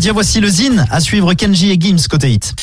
[0.00, 2.54] Tiens, voici le Zine à suivre Kenji et Gims côté hit.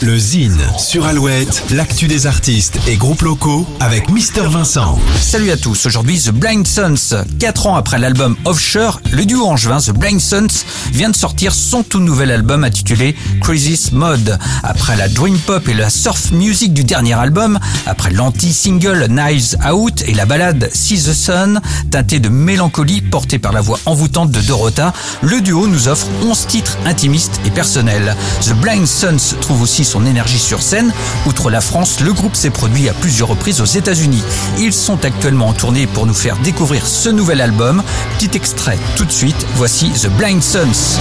[0.00, 4.98] Le Zine sur Alouette, l'actu des artistes et groupes locaux avec Mister Vincent.
[5.20, 7.24] Salut à tous, aujourd'hui The Blind Sons.
[7.38, 11.82] Quatre ans après l'album Offshore, le duo angevin The Blind Sons vient de sortir son
[11.82, 14.38] tout nouvel album intitulé Crisis Mode.
[14.62, 20.04] Après la dream pop et la surf music du dernier album, après l'anti-single Knives Out
[20.08, 21.60] et la balade See the Sun,
[21.90, 26.46] teintée de mélancolie portée par la voix envoûtante de Dorota, le duo nous offre 11
[26.46, 28.16] titres intimiste et personnel.
[28.40, 30.92] The Blind Sons trouve aussi son énergie sur scène.
[31.26, 34.22] Outre la France, le groupe s'est produit à plusieurs reprises aux États-Unis.
[34.58, 37.82] Ils sont actuellement en tournée pour nous faire découvrir ce nouvel album.
[38.18, 40.98] Petit extrait tout de suite, voici The Blind Sons.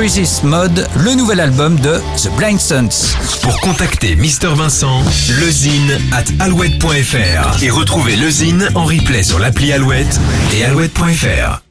[0.00, 3.14] Crisis Mode, le nouvel album de The Blind Sons.
[3.42, 5.02] Pour contacter Mister Vincent,
[5.38, 10.18] lezine at alouette.fr et retrouver lezine en replay sur l'appli Alouette
[10.54, 11.69] et alouette.fr.